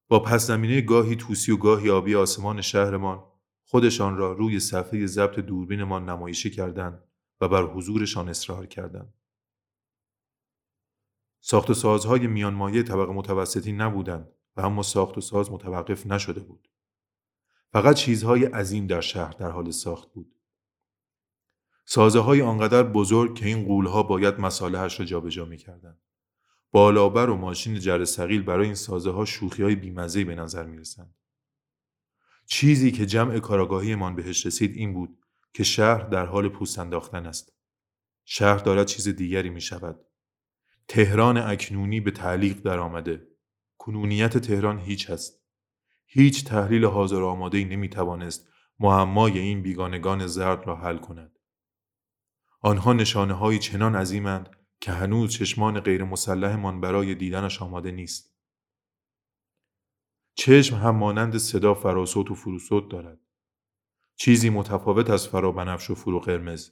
با 0.08 0.18
پس 0.18 0.46
زمینه 0.46 0.80
گاهی 0.80 1.16
توسی 1.16 1.52
و 1.52 1.56
گاهی 1.56 1.90
آبی 1.90 2.14
آسمان 2.14 2.60
شهرمان 2.60 3.24
خودشان 3.64 4.16
را 4.16 4.32
روی 4.32 4.60
صفحه 4.60 5.06
ضبط 5.06 5.38
دوربینمان 5.38 6.08
نمایشی 6.08 6.50
کردند 6.50 7.04
و 7.40 7.48
بر 7.48 7.62
حضورشان 7.62 8.28
اصرار 8.28 8.66
کردند. 8.66 9.14
ساخت 11.40 11.70
و 11.70 11.74
سازهای 11.74 12.26
میانمایه 12.26 12.82
طبق 12.82 13.08
متوسطی 13.08 13.72
نبودند 13.72 14.32
و 14.56 14.60
اما 14.60 14.82
ساخت 14.82 15.18
و 15.18 15.20
ساز 15.20 15.52
متوقف 15.52 16.06
نشده 16.06 16.40
بود. 16.40 16.68
فقط 17.72 17.96
چیزهای 17.96 18.44
عظیم 18.44 18.86
در 18.86 19.00
شهر 19.00 19.32
در 19.32 19.50
حال 19.50 19.70
ساخت 19.70 20.12
بود. 20.12 20.34
سازه 21.84 22.20
های 22.20 22.42
آنقدر 22.42 22.82
بزرگ 22.82 23.34
که 23.34 23.46
این 23.46 23.64
قولها 23.64 24.02
باید 24.02 24.40
مسالهش 24.40 25.00
را 25.00 25.06
جابجا 25.06 25.44
می‌کردند. 25.44 26.00
بالابر 26.72 27.30
و 27.30 27.36
ماشین 27.36 27.78
جر 27.78 28.04
سقیل 28.04 28.42
برای 28.42 28.66
این 28.66 28.74
سازه 28.74 29.10
ها 29.10 29.24
شوخی 29.24 29.62
های 29.62 29.74
بیمزهی 29.74 30.24
به 30.24 30.34
نظر 30.34 30.64
می 30.64 30.78
رسند. 30.78 31.14
چیزی 32.46 32.90
که 32.90 33.06
جمع 33.06 33.38
کاراگاهیمان 33.38 34.16
بهش 34.16 34.46
رسید 34.46 34.76
این 34.76 34.94
بود 34.94 35.18
که 35.52 35.64
شهر 35.64 36.02
در 36.02 36.26
حال 36.26 36.48
پوست 36.48 36.78
انداختن 36.78 37.26
است. 37.26 37.52
شهر 38.24 38.58
دارد 38.58 38.86
چیز 38.86 39.08
دیگری 39.08 39.50
می 39.50 39.60
شود. 39.60 40.00
تهران 40.88 41.36
اکنونی 41.36 42.00
به 42.00 42.10
تعلیق 42.10 42.60
در 42.60 42.78
آمده. 42.78 43.26
کنونیت 43.78 44.38
تهران 44.38 44.78
هیچ 44.78 45.10
است. 45.10 45.42
هیچ 46.06 46.44
تحلیل 46.44 46.84
حاضر 46.84 47.22
آماده 47.22 47.64
نمی 47.64 47.88
توانست 47.88 48.48
معمای 48.80 49.38
این 49.38 49.62
بیگانگان 49.62 50.26
زرد 50.26 50.66
را 50.66 50.76
حل 50.76 50.98
کند. 50.98 51.38
آنها 52.60 52.92
نشانه 52.92 53.34
های 53.34 53.58
چنان 53.58 53.96
عظیمند 53.96 54.57
که 54.80 54.92
هنوز 54.92 55.32
چشمان 55.32 55.80
غیر 55.80 56.04
مسلحمان 56.04 56.80
برای 56.80 57.14
دیدنش 57.14 57.62
آماده 57.62 57.90
نیست. 57.90 58.34
چشم 60.34 60.76
هم 60.76 60.96
مانند 60.96 61.36
صدا 61.36 61.74
فراسوت 61.74 62.30
و 62.30 62.34
فروسوت 62.34 62.88
دارد. 62.88 63.20
چیزی 64.16 64.50
متفاوت 64.50 65.10
از 65.10 65.28
فرابنفش 65.28 65.90
و 65.90 65.94
فرو 65.94 66.20
قرمز 66.20 66.70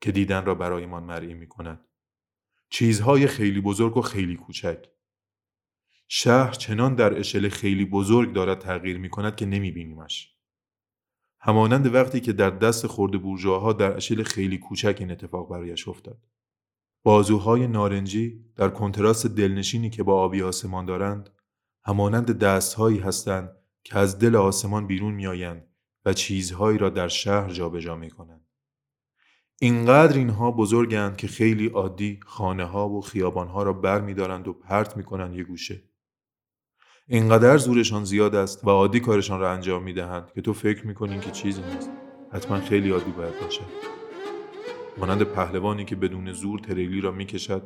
که 0.00 0.12
دیدن 0.12 0.44
را 0.44 0.54
برایمان 0.54 1.02
مرئی 1.02 1.34
می 1.34 1.48
کند. 1.48 1.88
چیزهای 2.70 3.26
خیلی 3.26 3.60
بزرگ 3.60 3.96
و 3.96 4.00
خیلی 4.00 4.36
کوچک. 4.36 4.88
شهر 6.08 6.52
چنان 6.52 6.94
در 6.94 7.18
اشل 7.18 7.48
خیلی 7.48 7.84
بزرگ 7.84 8.32
دارد 8.32 8.58
تغییر 8.58 8.98
می 8.98 9.10
کند 9.10 9.36
که 9.36 9.46
نمی 9.46 9.70
بینیمش. 9.70 10.36
همانند 11.40 11.94
وقتی 11.94 12.20
که 12.20 12.32
در 12.32 12.50
دست 12.50 12.86
خورده 12.86 13.18
بورژواها 13.18 13.72
در 13.72 13.96
اشل 13.96 14.22
خیلی 14.22 14.58
کوچک 14.58 14.96
این 15.00 15.10
اتفاق 15.10 15.48
برایش 15.48 15.88
افتاد. 15.88 16.22
بازوهای 17.02 17.66
نارنجی 17.66 18.44
در 18.56 18.68
کنتراست 18.68 19.26
دلنشینی 19.26 19.90
که 19.90 20.02
با 20.02 20.22
آبی 20.22 20.42
آسمان 20.42 20.84
دارند 20.84 21.30
همانند 21.84 22.38
دستهایی 22.38 22.98
هستند 22.98 23.56
که 23.84 23.98
از 23.98 24.18
دل 24.18 24.36
آسمان 24.36 24.86
بیرون 24.86 25.14
میآیند 25.14 25.66
و 26.04 26.12
چیزهایی 26.12 26.78
را 26.78 26.90
در 26.90 27.08
شهر 27.08 27.50
جابجا 27.50 27.96
می 27.96 28.10
کنند. 28.10 28.46
اینقدر 29.60 30.18
اینها 30.18 30.50
بزرگند 30.50 31.16
که 31.16 31.26
خیلی 31.26 31.68
عادی 31.68 32.20
خانه 32.26 32.64
ها 32.64 32.88
و 32.88 33.00
خیابان 33.00 33.48
ها 33.48 33.62
را 33.62 33.72
بر 33.72 34.00
می 34.00 34.14
دارند 34.14 34.48
و 34.48 34.52
پرت 34.52 34.96
می 34.96 35.04
کنند 35.04 35.34
یه 35.34 35.44
گوشه. 35.44 35.82
اینقدر 37.08 37.56
زورشان 37.56 38.04
زیاد 38.04 38.34
است 38.34 38.64
و 38.64 38.70
عادی 38.70 39.00
کارشان 39.00 39.40
را 39.40 39.52
انجام 39.52 39.82
می 39.82 39.92
دهند 39.92 40.32
که 40.32 40.40
تو 40.40 40.52
فکر 40.52 40.86
می 40.86 40.94
کنین 40.94 41.20
که 41.20 41.30
چیزی 41.30 41.62
نیست. 41.62 41.90
حتما 42.32 42.60
خیلی 42.60 42.90
عادی 42.90 43.10
باید 43.10 43.40
باشد. 43.40 44.01
مانند 44.98 45.22
پهلوانی 45.22 45.84
که 45.84 45.96
بدون 45.96 46.32
زور 46.32 46.58
تریلی 46.58 47.00
را 47.00 47.10
می‌کشد 47.10 47.62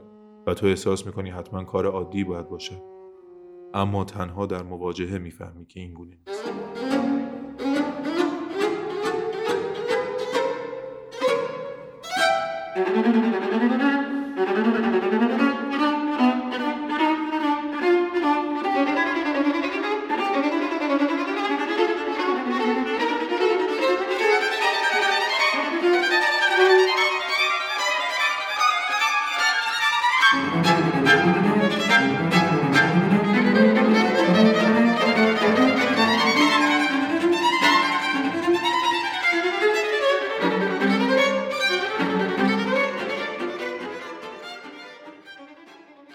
و 0.46 0.54
تو 0.54 0.66
احساس 0.66 1.06
می‌کنی 1.06 1.30
حتما 1.30 1.64
کار 1.64 1.86
عادی 1.86 2.24
باید 2.24 2.48
باشد. 2.48 2.82
اما 3.74 4.04
تنها 4.04 4.46
در 4.46 4.62
مواجهه 4.62 5.18
می‌فهمی 5.18 5.66
که 5.66 5.80
این 5.80 5.94
گونه 5.94 6.18
نیست. 6.26 6.46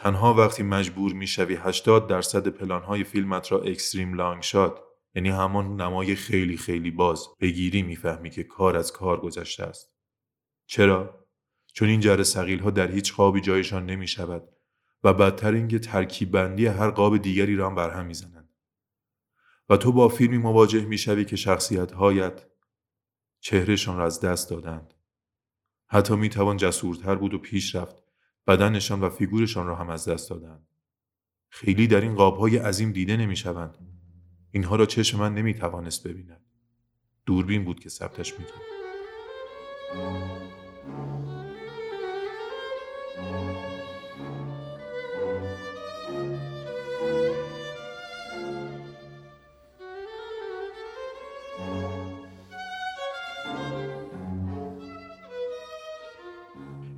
تنها 0.01 0.33
وقتی 0.33 0.63
مجبور 0.63 1.13
می‌شوی 1.13 1.55
80 1.55 2.07
درصد 2.07 2.47
پلانهای 2.47 3.03
فیلمت 3.03 3.51
را 3.51 3.61
اکستریم 3.61 4.13
لانگ 4.13 4.43
شات 4.43 4.79
یعنی 5.15 5.29
همان 5.29 5.81
نمای 5.81 6.15
خیلی 6.15 6.57
خیلی 6.57 6.91
باز 6.91 7.27
بگیری 7.41 7.81
می‌فهمی 7.81 8.29
که 8.29 8.43
کار 8.43 8.77
از 8.77 8.91
کار 8.91 9.19
گذشته 9.19 9.63
است. 9.63 9.95
چرا؟ 10.65 11.27
چون 11.73 11.89
این 11.89 11.99
جر 11.99 12.23
سقیل 12.23 12.59
ها 12.59 12.69
در 12.69 12.91
هیچ 12.91 13.13
قابی 13.13 13.41
جایشان 13.41 13.85
نمی 13.85 14.07
شود 14.07 14.49
و 15.03 15.13
بدتر 15.13 15.53
اینکه 15.53 15.79
ترکیب 15.79 16.31
بندی 16.31 16.65
هر 16.65 16.89
قاب 16.89 17.17
دیگری 17.17 17.55
را 17.55 17.69
هم 17.69 17.75
برهم 17.75 18.05
می‌زنند. 18.05 18.49
و 19.69 19.77
تو 19.77 19.91
با 19.91 20.09
فیلمی 20.09 20.37
مواجه 20.37 20.85
می‌شوی 20.85 21.25
که 21.25 21.35
شخصیت 21.35 21.91
هایت 21.91 22.45
چهرهشان 23.39 23.97
را 23.97 24.05
از 24.05 24.21
دست 24.21 24.49
دادند. 24.49 24.93
حتی 25.87 26.15
می 26.15 26.29
توان 26.29 26.57
جسورتر 26.57 27.15
بود 27.15 27.33
و 27.33 27.37
پیش 27.37 27.75
رفت. 27.75 28.00
بدنشان 28.47 29.01
و 29.01 29.09
فیگورشان 29.09 29.67
را 29.67 29.75
هم 29.75 29.89
از 29.89 30.07
دست 30.09 30.29
دادند. 30.29 30.67
خیلی 31.49 31.87
در 31.87 32.01
این 32.01 32.15
قابهای 32.15 32.57
عظیم 32.57 32.91
دیده 32.91 33.17
نمی 33.17 33.35
شوند. 33.35 33.77
اینها 34.51 34.75
را 34.75 34.85
چشم 34.85 35.19
من 35.19 35.35
نمی 35.35 35.53
توانست 35.53 36.07
ببیند. 36.07 36.45
دوربین 37.25 37.65
بود 37.65 37.79
که 37.79 37.89
ثبتش 37.89 38.33
می 38.39 38.45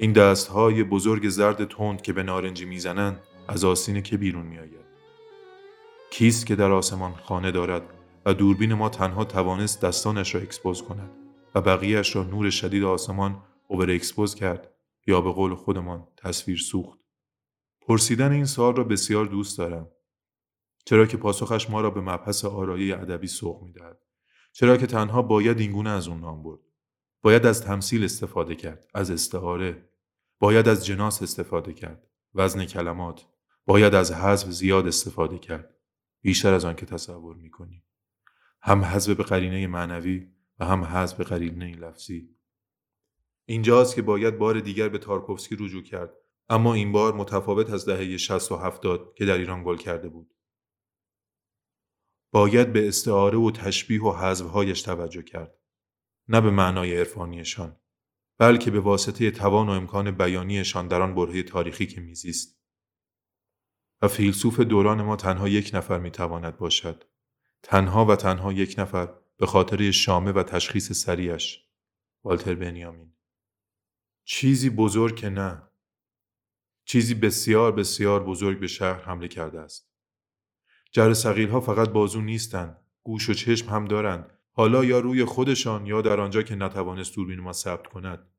این 0.04 0.12
دستهای 0.12 0.84
بزرگ 0.84 1.30
زرد 1.30 1.66
تند 1.66 2.02
که 2.02 2.14
به 2.14 2.24
نارنجی 2.24 2.66
می‌زنند 2.66 3.24
از 3.48 3.66
آستین 3.66 4.02
که 4.02 4.18
بیرون 4.18 4.46
میآید 4.46 4.86
کیست 6.12 6.46
که 6.46 6.56
در 6.56 6.72
آسمان 6.72 7.14
خانه 7.14 7.52
دارد 7.52 7.82
و 8.26 8.34
دوربین 8.34 8.74
ما 8.74 8.90
تنها 8.90 9.26
توانست 9.26 9.82
دستانش 9.82 10.36
را 10.36 10.42
expose 10.42 10.82
کند 10.82 11.10
و 11.56 11.62
بقیهش 11.62 12.16
را 12.16 12.24
نور 12.24 12.50
شدید 12.50 12.84
آسمان 12.84 13.44
over 13.68 13.92
expose 13.92 14.36
کرد 14.36 14.72
یا 15.08 15.22
به 15.22 15.32
قول 15.32 15.56
خودمان 15.56 16.08
تصویر 16.18 16.58
سوخت. 16.58 17.00
پرسیدن 17.82 18.32
این 18.32 18.46
سوال 18.46 18.76
را 18.76 18.84
بسیار 18.84 19.26
دوست 19.26 19.58
دارم. 19.58 19.88
چرا 20.86 21.06
که 21.06 21.18
پاسخش 21.18 21.70
ما 21.70 21.82
را 21.82 21.90
به 21.90 22.02
مبحث 22.02 22.46
آرایه 22.46 22.92
ادبی 22.92 23.28
سوق 23.28 23.64
می‌دهد. 23.64 24.00
چرا 24.54 24.78
که 24.78 24.88
تنها 24.88 25.22
باید 25.22 25.60
اینگونه 25.60 25.90
از 25.90 26.08
اون 26.08 26.20
نام 26.20 26.44
برد. 26.44 26.60
باید 27.22 27.46
از 27.46 27.62
تمثیل 27.62 28.04
استفاده 28.04 28.56
کرد، 28.56 28.88
از 28.94 29.12
استعاره. 29.12 29.90
باید 30.44 30.68
از 30.68 30.86
جناس 30.86 31.22
استفاده 31.22 31.74
کرد، 31.74 32.08
وزن 32.36 32.66
کلمات. 32.66 33.26
باید 33.66 33.96
از 33.96 34.12
حذف 34.12 34.50
زیاد 34.50 34.88
استفاده 34.88 35.38
کرد. 35.38 35.78
بیشتر 36.22 36.54
از 36.54 36.66
آن 36.66 36.76
که 36.76 36.86
تصور 36.86 37.36
می‌کنی. 37.36 37.84
هم 38.62 38.84
حذف 38.84 39.16
به 39.16 39.24
قرینه 39.24 39.68
معنوی 39.68 40.28
و 40.60 40.66
هم 40.66 40.84
حذف 40.84 41.18
به 41.18 41.24
قرینه 41.24 41.76
لفظی. 41.76 42.36
اینجاست 43.46 43.96
که 43.96 44.02
باید 44.02 44.38
بار 44.38 44.60
دیگر 44.60 44.90
به 44.90 44.98
تارکوفسکی 44.98 45.56
رجوع 45.60 45.84
کرد 45.84 46.14
اما 46.50 46.74
این 46.74 46.92
بار 46.92 47.14
متفاوت 47.14 47.70
از 47.70 47.86
دهه 47.86 48.18
60 48.18 48.52
و 48.52 48.56
70 48.56 49.14
که 49.16 49.26
در 49.26 49.38
ایران 49.38 49.64
گل 49.64 49.78
کرده 49.78 50.10
بود. 50.10 50.36
باید 52.32 52.74
به 52.74 52.88
استعاره 52.88 53.38
و 53.38 53.52
تشبیه 53.52 54.04
و 54.04 54.12
حذفهایش 54.12 54.82
توجه 54.82 55.24
کرد. 55.24 55.58
نه 56.28 56.42
به 56.42 56.52
معنای 56.52 56.98
عرفانیشان 56.98 57.80
بلکه 58.38 58.72
به 58.72 58.80
واسطه 58.80 59.32
توان 59.32 59.68
و 59.68 59.72
امکان 59.72 60.12
بیانیشان 60.12 60.88
در 60.88 61.02
آن 61.02 61.16
برهه 61.16 61.44
تاریخی 61.44 61.88
که 61.88 62.02
میزیست. 62.02 62.60
و 64.02 64.08
فیلسوف 64.08 64.60
دوران 64.60 65.02
ما 65.02 65.16
تنها 65.16 65.50
یک 65.50 65.72
نفر 65.74 66.00
می‌تواند 66.00 66.58
باشد. 66.58 67.04
تنها 67.64 68.06
و 68.06 68.16
تنها 68.16 68.54
یک 68.54 68.76
نفر 68.78 69.14
به 69.38 69.46
خاطر 69.46 69.92
شامه 69.92 70.32
و 70.32 70.44
تشخیص 70.44 70.92
سریش. 70.92 71.60
والتر 72.24 72.56
بنیامین. 72.56 73.14
چیزی 74.24 74.70
بزرگ 74.70 75.16
که 75.16 75.30
نه. 75.30 75.70
چیزی 76.86 77.14
بسیار 77.14 77.72
بسیار 77.72 78.24
بزرگ 78.24 78.60
به 78.60 78.68
شهر 78.68 79.00
حمله 79.02 79.28
کرده 79.28 79.60
است. 79.60 79.94
جر 80.92 81.14
فقط 81.60 81.90
بازو 81.90 82.22
نیستند. 82.22 82.86
گوش 83.04 83.30
و 83.30 83.34
چشم 83.34 83.70
هم 83.70 83.86
دارند. 83.86 84.33
حالا 84.56 84.86
یا 84.86 85.00
روی 85.00 85.26
خودشان 85.26 85.86
یا 85.86 86.02
در 86.02 86.20
آنجا 86.20 86.42
که 86.42 86.56
نتوانست 86.56 87.16
دوربین 87.16 87.40
ما 87.40 87.54
ثبت 87.54 87.88
کند. 87.88 88.30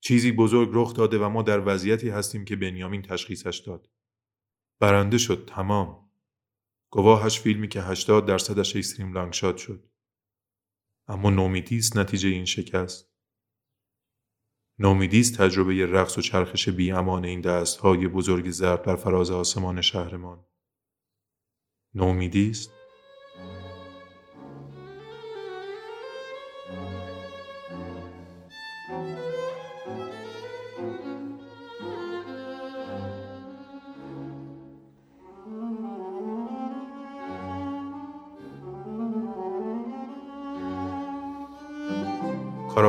چیزی 0.00 0.32
بزرگ 0.32 0.68
رخ 0.72 0.94
داده 0.94 1.18
و 1.18 1.28
ما 1.28 1.42
در 1.42 1.68
وضعیتی 1.68 2.08
هستیم 2.08 2.44
که 2.44 2.56
بنیامین 2.56 3.02
تشخیصش 3.02 3.58
داد. 3.58 3.90
برنده 4.80 5.18
شد 5.18 5.44
تمام. 5.48 6.10
گواهش 6.90 7.40
فیلمی 7.40 7.68
که 7.68 7.82
80 7.82 8.26
درصدش 8.26 8.76
ایستریم 8.76 9.12
لانگشات 9.12 9.56
شد. 9.56 9.90
اما 11.08 11.30
نومیدی 11.30 11.80
نتیجه 11.94 12.28
این 12.28 12.44
شکست. 12.44 13.10
نومیدی 14.78 15.20
است 15.20 15.36
تجربه 15.36 15.86
رقص 15.86 16.18
و 16.18 16.20
چرخش 16.20 16.68
بی 16.68 16.90
امان 16.90 17.24
این 17.24 17.40
دست 17.40 17.76
های 17.76 18.08
بزرگ 18.08 18.50
زرد 18.50 18.82
بر 18.82 18.96
فراز 18.96 19.30
آسمان 19.30 19.80
شهرمان. 19.80 20.44
نومیدی 21.94 22.52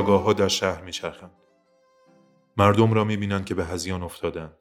کاراگاه 0.02 0.24
ها 0.24 0.34
در 0.34 0.48
شهر 0.48 0.82
میچرخند. 0.82 1.32
مردم 2.58 2.94
را 2.94 3.04
می‌بینند 3.04 3.46
که 3.46 3.56
به 3.56 3.66
هزیان 3.66 4.04
افتادند. 4.04 4.58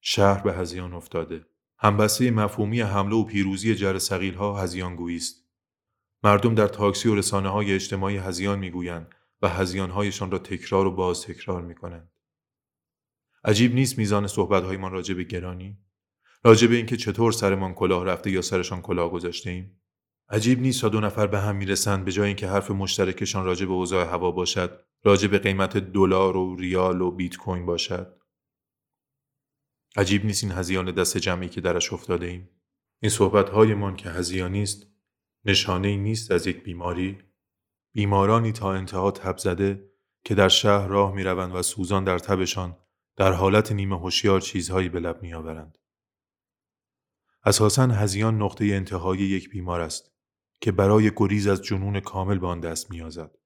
شهر 0.00 0.42
به 0.42 0.52
هزیان 0.52 0.92
افتاده. 0.92 1.46
همبسته 1.78 2.30
مفهومی 2.30 2.80
حمله 2.80 3.16
و 3.16 3.24
پیروزی 3.24 3.74
جر 3.74 3.98
سقیل 3.98 4.34
ها 4.34 4.60
هزیان 4.60 4.98
است. 5.16 5.46
مردم 6.22 6.54
در 6.54 6.66
تاکسی 6.66 7.08
و 7.08 7.14
رسانه 7.14 7.48
های 7.48 7.74
اجتماعی 7.74 8.16
هزیان 8.16 8.58
می‌گویند 8.58 9.14
و 9.42 9.48
هزیان 9.48 9.90
هایشان 9.90 10.30
را 10.30 10.38
تکرار 10.38 10.86
و 10.86 10.90
باز 10.90 11.22
تکرار 11.22 11.62
می 11.62 11.74
کنند. 11.74 12.10
عجیب 13.44 13.74
نیست 13.74 13.98
میزان 13.98 14.26
صحبت 14.26 14.62
هایمان 14.62 14.92
راجع 14.92 15.14
به 15.14 15.24
گرانی؟ 15.24 15.78
راجع 16.44 16.66
به 16.66 16.76
اینکه 16.76 16.96
چطور 16.96 17.32
سرمان 17.32 17.74
کلاه 17.74 18.04
رفته 18.04 18.30
یا 18.30 18.42
سرشان 18.42 18.82
کلاه 18.82 19.10
گذاشته 19.10 19.50
ایم؟ 19.50 19.80
عجیب 20.28 20.60
نیست 20.60 20.80
تا 20.80 20.88
دو 20.88 21.00
نفر 21.00 21.26
به 21.26 21.40
هم 21.40 21.56
می‌رسند 21.56 22.04
به 22.04 22.12
جای 22.12 22.26
اینکه 22.26 22.48
حرف 22.48 22.70
مشترکشان 22.70 23.44
راجع 23.44 23.66
به 23.66 23.72
اوضاع 23.72 24.06
هوا 24.06 24.30
باشد 24.30 24.80
راجع 25.04 25.28
به 25.28 25.38
قیمت 25.38 25.76
دلار 25.76 26.36
و 26.36 26.56
ریال 26.56 27.00
و 27.00 27.10
بیت 27.10 27.36
کوین 27.36 27.66
باشد. 27.66 28.16
عجیب 29.96 30.24
نیست 30.24 30.44
این 30.44 30.52
هزیان 30.52 30.90
دست 30.90 31.18
جمعی 31.18 31.48
که 31.48 31.60
درش 31.60 31.92
افتاده 31.92 32.26
ایم. 32.26 32.50
این 33.02 33.10
صحبت 33.10 33.50
هایمان 33.50 33.96
که 33.96 34.10
هزیانی 34.10 34.62
است 34.62 34.86
نشانه 35.44 35.88
ای 35.88 35.96
نیست 35.96 36.30
از 36.30 36.46
یک 36.46 36.62
بیماری. 36.62 37.18
بیمارانی 37.92 38.52
تا 38.52 38.72
انتها 38.72 39.10
تب 39.10 39.38
زده 39.38 39.90
که 40.24 40.34
در 40.34 40.48
شهر 40.48 40.86
راه 40.86 41.14
می 41.14 41.22
روند 41.22 41.54
و 41.54 41.62
سوزان 41.62 42.04
در 42.04 42.18
تبشان 42.18 42.76
در 43.16 43.32
حالت 43.32 43.72
نیمه 43.72 43.98
هوشیار 43.98 44.40
چیزهایی 44.40 44.88
به 44.88 45.00
لب 45.00 45.22
می 45.22 45.34
آورند. 45.34 45.78
اساساً 47.44 47.86
هزیان 47.86 48.42
نقطه 48.42 48.64
انتهای 48.64 49.18
یک 49.18 49.50
بیمار 49.50 49.80
است. 49.80 50.15
که 50.60 50.72
برای 50.72 51.10
گریز 51.16 51.46
از 51.46 51.62
جنون 51.62 52.00
کامل 52.00 52.38
به 52.38 52.46
آن 52.46 52.60
دست 52.60 52.90
میازد. 52.90 53.38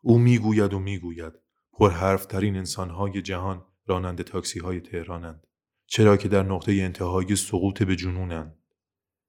او 0.00 0.18
می‌گوید 0.18 0.74
و 0.74 0.78
می‌گوید 0.78 1.32
پرحرفترین 1.72 2.56
انسانهای 2.56 3.22
جهان 3.22 3.66
راننده 3.86 4.22
تاکسی 4.22 4.58
های 4.58 4.80
تهرانند 4.80 5.46
چرا 5.86 6.16
که 6.16 6.28
در 6.28 6.42
نقطه 6.42 6.72
انتهای 6.72 7.36
سقوط 7.36 7.82
به 7.82 7.96
جنونند 7.96 8.58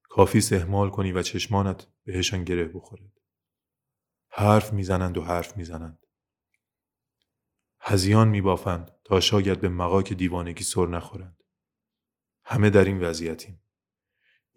کافی 0.10 0.42
سهمال 0.42 0.90
کنی 0.90 1.12
و 1.12 1.22
چشمانت 1.22 1.88
بهشان 2.06 2.44
گره 2.44 2.66
بخورد. 2.66 3.02
حرف 4.30 4.74
می‌زنند 4.74 5.18
و 5.18 5.22
حرف 5.22 5.58
می‌زنند. 5.58 6.06
هزیان 7.80 8.28
میبافند 8.28 8.92
تا 9.04 9.20
شاید 9.20 9.62
به 9.62 9.70
مقاک 9.70 10.14
دیوانگی 10.14 10.64
سر 10.64 10.88
نخورند. 10.88 11.44
همه 12.44 12.70
در 12.70 12.86
این 12.86 13.00
وضعیتیم. 13.02 13.62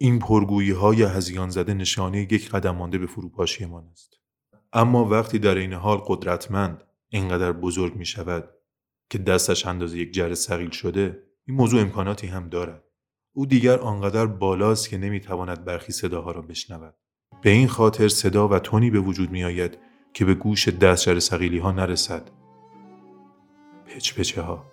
این 0.03 0.19
پرگویی 0.19 0.71
های 0.71 1.03
هزیان 1.03 1.49
زده 1.49 1.73
نشانه 1.73 2.21
یک 2.21 2.49
قدم 2.49 2.75
مانده 2.75 2.97
به 2.97 3.05
فروپاشیمان 3.07 3.87
است. 3.91 4.13
اما 4.73 5.05
وقتی 5.05 5.39
در 5.39 5.55
این 5.55 5.73
حال 5.73 5.97
قدرتمند 5.97 6.83
اینقدر 7.09 7.51
بزرگ 7.51 7.95
می 7.95 8.05
شود 8.05 8.49
که 9.09 9.17
دستش 9.17 9.65
اندازه 9.65 9.97
یک 9.97 10.13
جر 10.13 10.33
سقیل 10.33 10.69
شده 10.69 11.23
این 11.47 11.57
موضوع 11.57 11.81
امکاناتی 11.81 12.27
هم 12.27 12.49
دارد. 12.49 12.83
او 13.33 13.45
دیگر 13.45 13.79
آنقدر 13.79 14.25
بالاست 14.25 14.89
که 14.89 14.97
نمی‌تواند 14.97 15.65
برخی 15.65 15.91
صداها 15.91 16.31
را 16.31 16.41
بشنود. 16.41 16.95
به 17.41 17.49
این 17.49 17.67
خاطر 17.67 18.07
صدا 18.07 18.47
و 18.47 18.59
تونی 18.59 18.89
به 18.89 18.99
وجود 18.99 19.31
می 19.31 19.43
آید 19.43 19.77
که 20.13 20.25
به 20.25 20.33
گوش 20.33 20.69
دستجر 20.69 21.19
سقیلی 21.19 21.57
ها 21.57 21.71
نرسد. 21.71 22.29
پچ 23.85 24.13
پچه 24.13 24.41
ها. 24.41 24.65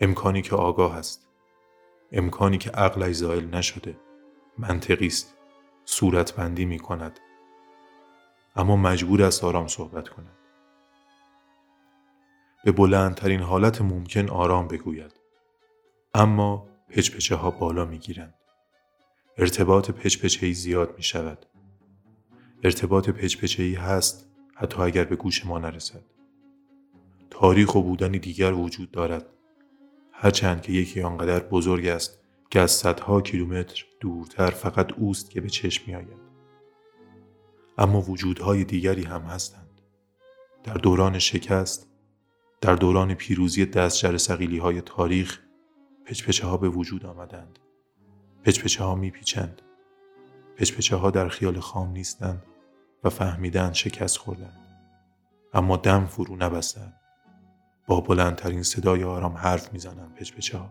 امکانی 0.00 0.42
که 0.42 0.56
آگاه 0.56 0.96
است. 0.96 1.23
امکانی 2.12 2.58
که 2.58 2.70
عقلش 2.70 3.14
زائل 3.14 3.44
نشده 3.44 3.96
منطقی 4.58 5.06
است. 5.06 5.34
صورتبندی 5.84 6.64
می 6.64 6.78
کند 6.78 7.20
اما 8.56 8.76
مجبور 8.76 9.22
است 9.22 9.44
آرام 9.44 9.68
صحبت 9.68 10.08
کند. 10.08 10.36
به 12.64 12.72
بلندترین 12.72 13.40
حالت 13.40 13.82
ممکن 13.82 14.28
آرام 14.28 14.68
بگوید. 14.68 15.12
اما 16.14 16.68
پچپچه 16.88 17.36
ها 17.36 17.50
بالا 17.50 17.84
می 17.84 17.98
گیرند 17.98 18.34
ارتباط 19.38 19.90
پچپچه 19.90 20.52
زیاد 20.52 20.96
می 20.96 21.02
شود 21.02 21.46
ارتباط 22.64 23.10
پچپچه 23.10 23.80
هست 23.80 24.30
حتی 24.54 24.82
اگر 24.82 25.04
به 25.04 25.16
گوش 25.16 25.46
ما 25.46 25.58
نرسد. 25.58 26.04
تاریخ 27.30 27.74
و 27.74 27.82
بودنی 27.82 28.18
دیگر 28.18 28.52
وجود 28.52 28.90
دارد. 28.90 29.26
هرچند 30.16 30.62
که 30.62 30.72
یکی 30.72 31.02
آنقدر 31.02 31.40
بزرگ 31.40 31.86
است 31.86 32.18
که 32.50 32.60
از 32.60 32.70
صدها 32.70 33.20
کیلومتر 33.20 33.84
دورتر 34.00 34.50
فقط 34.50 34.92
اوست 34.92 35.30
که 35.30 35.40
به 35.40 35.48
چشم 35.48 35.82
می 35.86 35.94
آید. 35.94 36.24
اما 37.78 38.00
وجودهای 38.00 38.64
دیگری 38.64 39.02
هم 39.02 39.22
هستند. 39.22 39.80
در 40.64 40.74
دوران 40.74 41.18
شکست، 41.18 41.88
در 42.60 42.74
دوران 42.74 43.14
پیروزی 43.14 43.66
دستجر 43.66 44.16
سقیلی 44.16 44.58
های 44.58 44.80
تاریخ، 44.80 45.40
پچپچه 46.04 46.46
ها 46.46 46.56
به 46.56 46.68
وجود 46.68 47.06
آمدند. 47.06 47.58
پچپچه 48.44 48.84
ها 48.84 48.94
می 48.94 49.10
پیچند. 49.10 49.62
پچپچه 50.56 50.96
ها 50.96 51.10
در 51.10 51.28
خیال 51.28 51.60
خام 51.60 51.90
نیستند 51.90 52.42
و 53.04 53.10
فهمیدن 53.10 53.72
شکست 53.72 54.16
خوردند. 54.18 54.60
اما 55.54 55.76
دم 55.76 56.06
فرو 56.06 56.36
نبستند. 56.36 57.00
با 57.86 58.00
بلندترین 58.00 58.62
صدای 58.62 59.04
آرام 59.04 59.36
حرف 59.36 59.72
می‌زنن 59.72 60.08
پچپچه 60.16 60.58
ها. 60.58 60.70